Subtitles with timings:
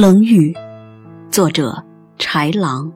[0.00, 0.54] 冷雨，
[1.28, 1.84] 作者
[2.20, 2.92] 豺狼。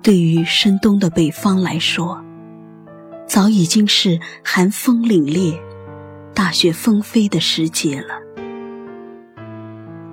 [0.00, 2.24] 对于深冬的北方来说，
[3.26, 5.60] 早已经是寒风凛冽、
[6.32, 8.14] 大雪纷飞的时节了。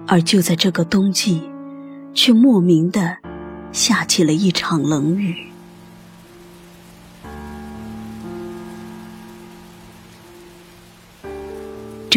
[0.05, 1.41] 而就在这个冬季，
[2.13, 3.17] 却莫名的
[3.71, 5.46] 下起了一场冷雨。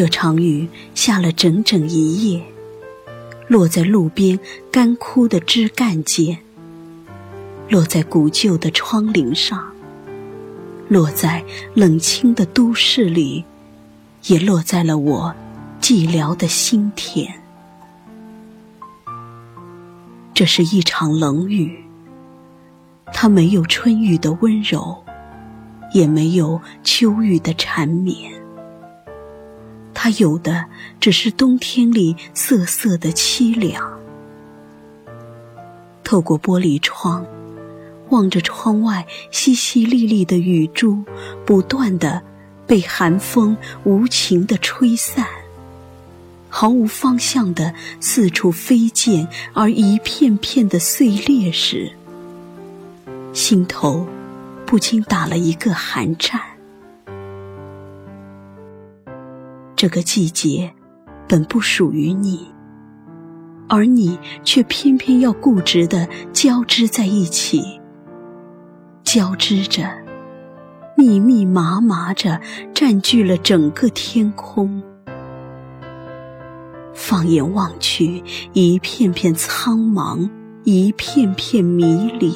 [0.00, 2.42] 这场雨下了整整一夜，
[3.48, 4.40] 落在路边
[4.72, 6.38] 干枯的枝干间，
[7.68, 9.62] 落在古旧的窗棂上，
[10.88, 11.44] 落在
[11.74, 13.44] 冷清的都市里，
[14.24, 15.34] 也落在了我
[15.82, 17.42] 寂寥的心田。
[20.32, 21.84] 这是一场冷雨，
[23.12, 25.04] 它没有春雨的温柔，
[25.92, 28.39] 也没有秋雨的缠绵。
[30.02, 30.64] 它有的
[30.98, 34.00] 只是冬天里瑟瑟的凄凉。
[36.02, 37.26] 透过玻璃窗，
[38.08, 41.04] 望着窗外淅淅沥沥的雨珠，
[41.44, 42.22] 不断的
[42.66, 45.26] 被寒风无情的吹散，
[46.48, 51.92] 毫无方向的四处飞溅，而一片片的碎裂时，
[53.34, 54.06] 心头
[54.64, 56.40] 不禁打了一个寒颤。
[59.80, 60.70] 这个季节
[61.26, 62.46] 本不属于你，
[63.66, 67.80] 而你却偏偏要固执的交织在一起，
[69.02, 69.90] 交织着，
[70.98, 72.38] 密密麻麻着，
[72.74, 74.82] 占据了整个天空。
[76.92, 78.22] 放眼望去，
[78.52, 80.28] 一片片苍茫，
[80.64, 82.34] 一片片迷离。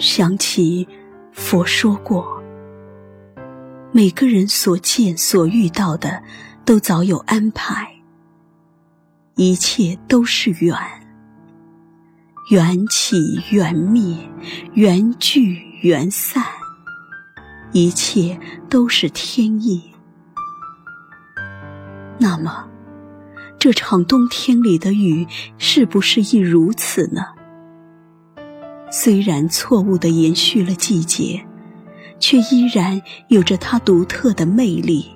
[0.00, 0.88] 想起。
[1.40, 2.40] 佛说过，
[3.92, 6.22] 每个人所见所遇到的，
[6.64, 7.90] 都早有安排。
[9.36, 10.76] 一切都是缘，
[12.50, 13.16] 缘起
[13.50, 14.16] 缘灭，
[14.74, 16.44] 缘聚缘散，
[17.72, 19.90] 一切都是天意。
[22.18, 22.68] 那么，
[23.58, 25.26] 这场冬天里的雨，
[25.58, 27.39] 是不是亦如此呢？
[28.90, 31.44] 虽然错误的延续了季节，
[32.18, 35.10] 却依然有着它独特的魅力，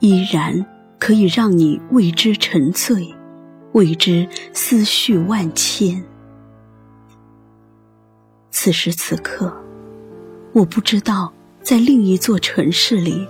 [0.00, 0.64] 依然
[0.98, 3.14] 可以让你为之沉醉，
[3.72, 6.02] 为之思绪万千。
[8.50, 9.54] 此时此刻，
[10.52, 13.26] 我不知道在另一座城市里，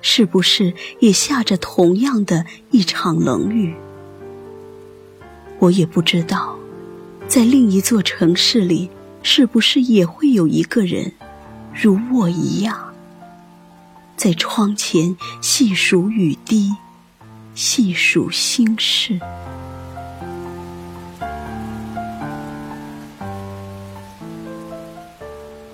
[0.00, 3.72] 是不是也下着同样的一场冷雨。
[5.60, 6.58] 我也不知道。
[7.34, 8.88] 在另一座城市里，
[9.24, 11.10] 是不是也会有一个人，
[11.74, 12.94] 如我一样，
[14.16, 16.70] 在窗前细数雨滴，
[17.56, 19.18] 细数心事？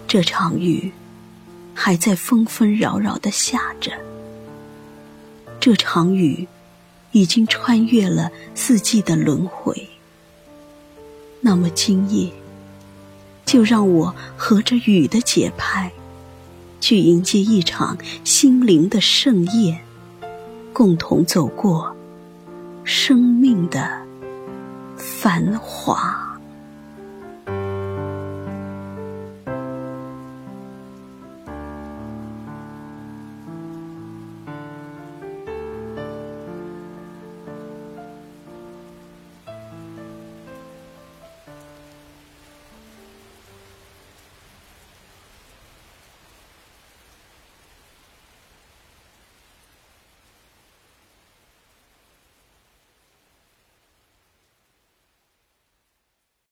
[0.08, 0.90] 这场雨
[1.74, 3.92] 还在纷纷扰扰的下着，
[5.60, 6.48] 这场雨
[7.12, 9.86] 已经穿越了四季的轮回。
[11.40, 12.30] 那么今夜，
[13.46, 15.90] 就让我和着雨的节拍，
[16.80, 19.80] 去迎接一场心灵的盛宴，
[20.72, 21.96] 共同走过
[22.84, 24.02] 生命的
[24.96, 26.29] 繁华。